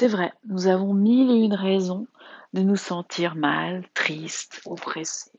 [0.00, 2.06] C'est vrai, nous avons mille et une raisons
[2.54, 5.38] de nous sentir mal, tristes, oppressés.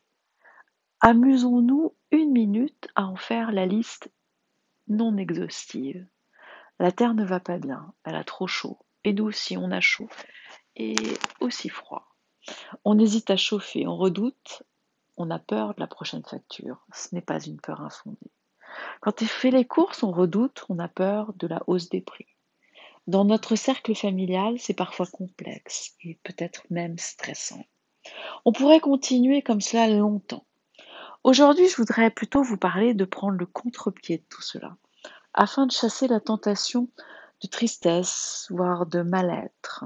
[1.00, 4.12] Amusons-nous une minute à en faire la liste
[4.88, 6.06] non exhaustive.
[6.78, 9.80] La Terre ne va pas bien, elle a trop chaud, et nous aussi on a
[9.80, 10.10] chaud,
[10.76, 10.94] et
[11.40, 12.14] aussi froid.
[12.86, 14.62] On hésite à chauffer, on redoute,
[15.18, 16.86] on a peur de la prochaine facture.
[16.94, 18.32] Ce n'est pas une peur infondée.
[19.00, 22.31] Quand on fait les courses, on redoute, on a peur de la hausse des prix.
[23.08, 27.64] Dans notre cercle familial, c'est parfois complexe et peut-être même stressant.
[28.46, 30.46] On pourrait continuer comme cela longtemps.
[31.24, 34.78] Aujourd'hui, je voudrais plutôt vous parler de prendre le contre-pied de tout cela,
[35.34, 36.90] afin de chasser la tentation
[37.42, 39.86] de tristesse, voire de mal-être.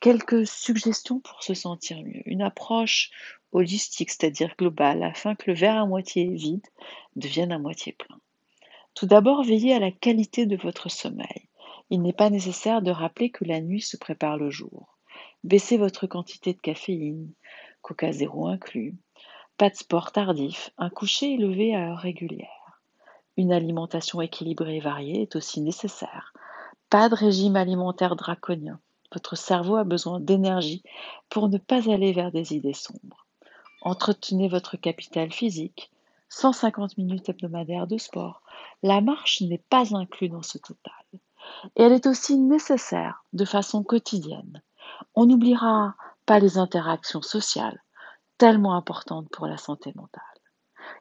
[0.00, 2.22] Quelques suggestions pour se sentir mieux.
[2.26, 3.10] Une approche
[3.52, 6.66] holistique, c'est-à-dire globale, afin que le verre à moitié vide
[7.16, 8.18] devienne à moitié plein.
[8.94, 11.48] Tout d'abord, veillez à la qualité de votre sommeil.
[11.90, 14.96] Il n'est pas nécessaire de rappeler que la nuit se prépare le jour.
[15.44, 17.30] Baissez votre quantité de caféine,
[17.82, 18.96] coca zéro inclus,
[19.56, 22.80] pas de sport tardif, un coucher élevé à heure régulière.
[23.36, 26.32] Une alimentation équilibrée et variée est aussi nécessaire.
[26.88, 28.80] Pas de régime alimentaire draconien.
[29.12, 30.82] Votre cerveau a besoin d'énergie
[31.28, 33.26] pour ne pas aller vers des idées sombres.
[33.82, 35.90] Entretenez votre capital physique.
[36.30, 38.42] 150 minutes hebdomadaires de sport.
[38.82, 40.92] La marche n'est pas inclue dans ce total.
[41.76, 44.62] Et elle est aussi nécessaire de façon quotidienne.
[45.14, 45.94] On n'oubliera
[46.26, 47.82] pas les interactions sociales,
[48.38, 50.22] tellement importantes pour la santé mentale.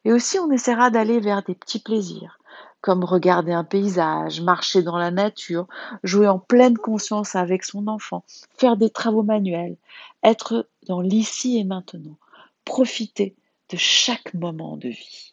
[0.05, 2.39] Et aussi, on essaiera d'aller vers des petits plaisirs,
[2.81, 5.67] comme regarder un paysage, marcher dans la nature,
[6.03, 8.23] jouer en pleine conscience avec son enfant,
[8.57, 9.77] faire des travaux manuels,
[10.23, 12.17] être dans l'ici et maintenant,
[12.65, 13.35] profiter
[13.69, 15.32] de chaque moment de vie.